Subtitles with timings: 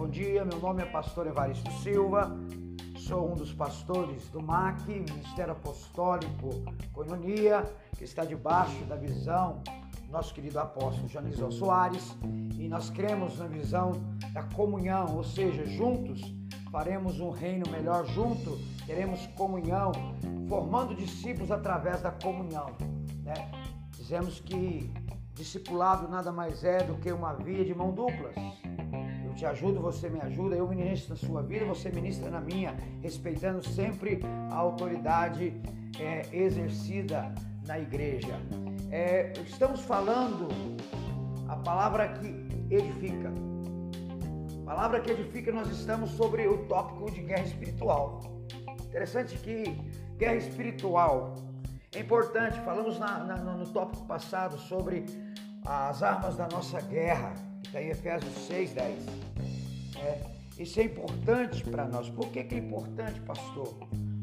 [0.00, 2.34] Bom dia, meu nome é pastor Evaristo Silva,
[2.96, 6.48] sou um dos pastores do MAC, Ministério Apostólico
[6.90, 9.62] Coinonia, que está debaixo da visão
[10.06, 12.16] do nosso querido apóstolo Janison Soares,
[12.58, 13.92] e nós cremos na visão
[14.32, 16.22] da comunhão, ou seja, juntos
[16.72, 19.92] faremos um reino melhor junto, teremos comunhão,
[20.48, 22.74] formando discípulos através da comunhão.
[23.22, 23.34] Né?
[23.98, 24.90] Dizemos que
[25.34, 28.34] discipulado nada mais é do que uma via de mão duplas.
[29.40, 33.66] Te ajudo, você me ajuda, eu ministro na sua vida, você ministra na minha, respeitando
[33.66, 35.58] sempre a autoridade
[35.98, 37.34] é, exercida
[37.66, 38.38] na igreja.
[38.90, 40.46] É, estamos falando
[41.48, 42.26] a palavra que
[42.68, 43.32] edifica.
[44.60, 48.20] A palavra que edifica, nós estamos sobre o tópico de guerra espiritual.
[48.84, 49.74] Interessante que
[50.18, 51.34] guerra espiritual
[51.94, 52.60] é importante.
[52.60, 55.06] Falamos na, na, no tópico passado sobre
[55.64, 57.32] as armas da nossa guerra,
[57.64, 59.06] está em Efésios 6, 10.
[59.98, 60.20] É,
[60.58, 62.08] isso é importante para nós.
[62.10, 63.74] Por que, que é importante, pastor?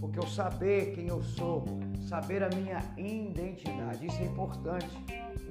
[0.00, 1.64] Porque eu saber quem eu sou,
[2.08, 4.90] saber a minha identidade, isso é importante.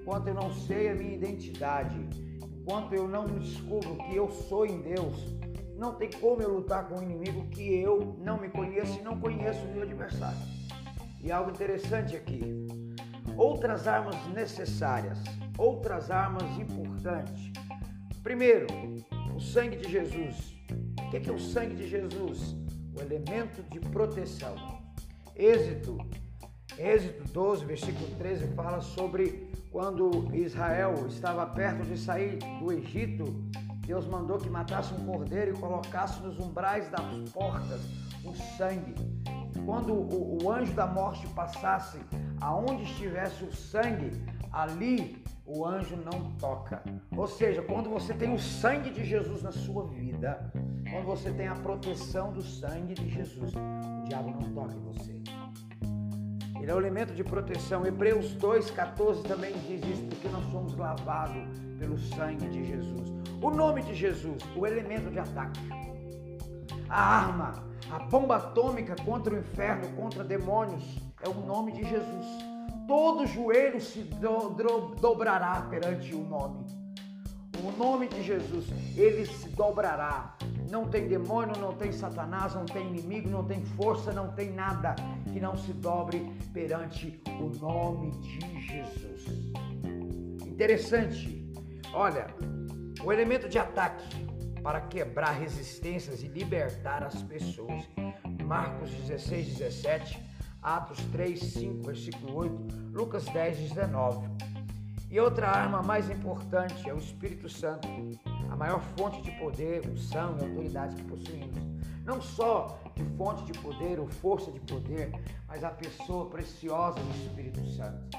[0.00, 1.96] Enquanto eu não sei a minha identidade,
[2.42, 5.36] enquanto eu não descubro que eu sou em Deus,
[5.76, 9.20] não tem como eu lutar com um inimigo que eu não me conheço e não
[9.20, 10.38] conheço o meu adversário.
[11.22, 12.66] E algo interessante aqui:
[13.36, 15.18] outras armas necessárias
[15.58, 17.52] outras armas importantes.
[18.22, 18.66] Primeiro,
[19.34, 20.56] o sangue de Jesus.
[21.06, 22.56] O que é o sangue de Jesus?
[22.94, 24.56] O elemento de proteção.
[25.34, 25.98] Êxito,
[26.76, 33.24] Êxito 12, versículo 13, fala sobre quando Israel estava perto de sair do Egito,
[33.86, 37.80] Deus mandou que matasse um cordeiro e colocasse nos umbrais das portas
[38.24, 38.94] o sangue.
[39.64, 41.98] Quando o, o anjo da morte passasse,
[42.40, 44.10] aonde estivesse o sangue,
[44.52, 46.82] ali o anjo não toca.
[47.16, 50.52] Ou seja, quando você tem o sangue de Jesus na sua vida,
[50.90, 55.22] quando você tem a proteção do sangue de Jesus, o diabo não toca em você.
[56.60, 57.86] Ele é o elemento de proteção.
[57.86, 61.42] Hebreus 2,14 também diz isso, porque nós somos lavados
[61.78, 63.08] pelo sangue de Jesus.
[63.40, 65.60] O nome de Jesus, o elemento de ataque.
[66.90, 72.57] A arma, a bomba atômica contra o inferno, contra demônios, é o nome de Jesus
[72.88, 76.64] todo joelho se do, do, dobrará perante o nome.
[77.62, 78.66] O nome de Jesus,
[78.96, 80.36] ele se dobrará.
[80.70, 84.94] Não tem demônio, não tem Satanás, não tem inimigo, não tem força, não tem nada
[85.32, 89.52] que não se dobre perante o nome de Jesus.
[90.46, 91.52] Interessante.
[91.92, 92.28] Olha,
[93.04, 94.26] o elemento de ataque
[94.62, 97.88] para quebrar resistências e libertar as pessoas.
[98.44, 100.27] Marcos 16, 17
[100.68, 102.54] Atos 3, 5, versículo 8,
[102.92, 104.28] Lucas 10, 19.
[105.10, 107.88] E outra arma mais importante é o Espírito Santo,
[108.50, 111.56] a maior fonte de poder, unção e autoridade que possuímos.
[112.04, 115.10] Não só de fonte de poder ou força de poder,
[115.46, 118.18] mas a pessoa preciosa do Espírito Santo,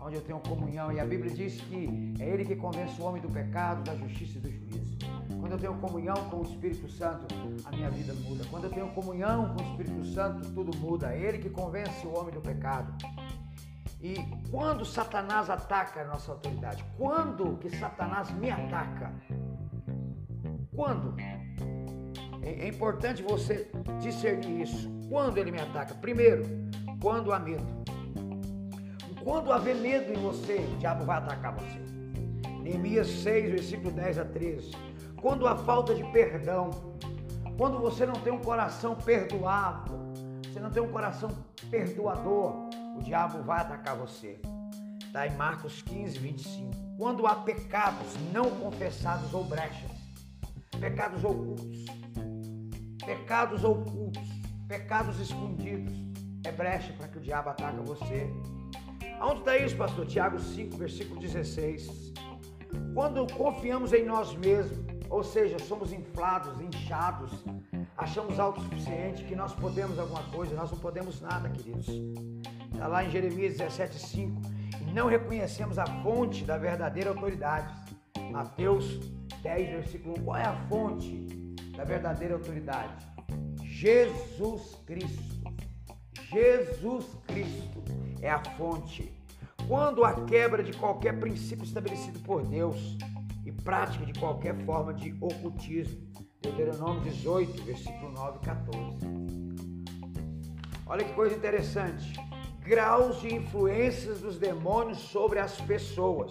[0.00, 0.90] onde eu tenho comunhão.
[0.90, 4.38] E a Bíblia diz que é Ele que convence o homem do pecado, da justiça
[4.38, 5.05] e do juízo.
[5.46, 7.24] Quando eu tenho comunhão com o Espírito Santo,
[7.64, 8.44] a minha vida muda.
[8.50, 11.14] Quando eu tenho comunhão com o Espírito Santo, tudo muda.
[11.14, 12.92] É Ele que convence o homem do pecado.
[14.02, 14.16] E
[14.50, 16.84] quando Satanás ataca a nossa autoridade?
[16.98, 19.12] Quando que Satanás me ataca?
[20.74, 21.14] Quando?
[22.42, 23.70] É, é importante você
[24.00, 24.90] discernir isso.
[25.08, 25.94] Quando ele me ataca?
[25.94, 26.42] Primeiro,
[27.00, 27.64] quando há medo.
[29.22, 31.78] Quando haver medo em você, o diabo vai atacar você.
[32.60, 36.70] Neemias 6, versículo 10 a 13 quando há falta de perdão,
[37.58, 39.98] quando você não tem um coração perdoável,
[40.44, 41.28] você não tem um coração
[41.68, 44.38] perdoador, o diabo vai atacar você.
[45.04, 46.70] Está em Marcos 15, 25.
[46.96, 49.90] Quando há pecados não confessados ou brechas,
[50.78, 51.84] pecados ocultos,
[53.04, 54.28] pecados ocultos,
[54.68, 55.92] pecados escondidos,
[56.44, 58.30] é brecha para que o diabo ataque você.
[59.18, 60.06] Aonde está isso, pastor?
[60.06, 62.12] Tiago 5, versículo 16.
[62.94, 67.32] Quando confiamos em nós mesmos, ou seja, somos inflados, inchados,
[67.96, 71.88] achamos autossuficiente que nós podemos alguma coisa, nós não podemos nada, queridos.
[72.72, 74.56] Está lá em Jeremias 17,5.
[74.82, 77.74] E não reconhecemos a fonte da verdadeira autoridade.
[78.30, 78.98] Mateus
[79.42, 80.24] 10, versículo 1.
[80.24, 81.26] Qual é a fonte
[81.76, 83.06] da verdadeira autoridade?
[83.62, 85.36] Jesus Cristo.
[86.30, 87.84] Jesus Cristo
[88.20, 89.12] é a fonte.
[89.68, 92.96] Quando a quebra de qualquer princípio estabelecido por Deus,
[93.66, 96.00] prática de qualquer forma de ocultismo.
[96.40, 98.98] Deuteronômio 18, versículo 9 e 14.
[100.86, 102.14] Olha que coisa interessante.
[102.60, 106.30] Graus de influências dos demônios sobre as pessoas.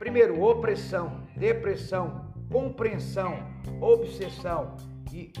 [0.00, 3.38] Primeiro, opressão, depressão, compreensão,
[3.80, 4.74] obsessão
[5.12, 5.32] e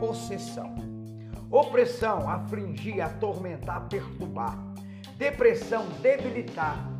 [0.00, 0.74] possessão.
[1.50, 4.58] Opressão, afligir, atormentar, perturbar.
[5.18, 6.95] Depressão, debilitar.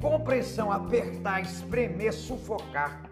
[0.00, 3.02] Compreensão, apertar, espremer, sufocar.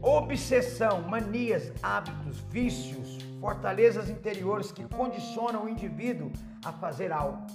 [0.00, 6.32] Obsessão, manias, hábitos, vícios, fortalezas interiores que condicionam o indivíduo
[6.64, 7.46] a fazer algo.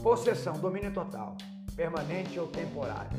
[0.00, 1.36] Possessão, domínio total,
[1.74, 3.18] permanente ou temporário.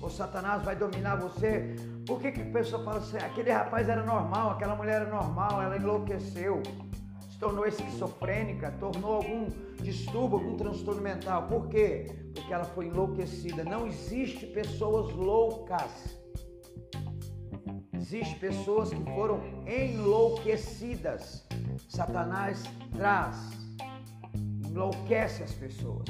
[0.00, 1.76] O Satanás vai dominar você.
[2.06, 3.18] Por que, que a pessoa fala assim?
[3.18, 6.62] Aquele rapaz era normal, aquela mulher era normal, ela enlouqueceu,
[7.42, 9.48] tornou esquizofrênica, tornou algum
[9.82, 11.48] distúrbio, algum transtorno mental.
[11.48, 12.06] Por quê?
[12.32, 13.64] Porque ela foi enlouquecida.
[13.64, 16.16] Não existe pessoas loucas.
[17.92, 21.44] Existem pessoas que foram enlouquecidas.
[21.88, 22.62] Satanás
[22.92, 23.36] traz,
[24.64, 26.04] enlouquece as pessoas.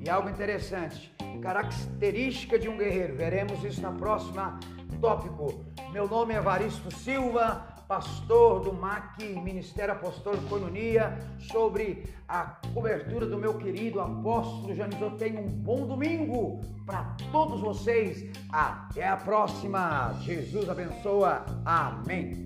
[0.00, 3.14] E algo interessante, característica de um guerreiro.
[3.14, 4.58] Veremos isso na próxima
[5.00, 5.64] tópico.
[5.92, 11.16] Meu nome é Varisto Silva, pastor do MAC, Ministério Apostólico Coinonia,
[11.52, 15.10] sobre a cobertura do meu querido apóstolo Janizô.
[15.12, 18.30] Tenha um bom domingo para todos vocês.
[18.50, 20.14] Até a próxima.
[20.22, 21.44] Jesus abençoa.
[21.64, 22.45] Amém.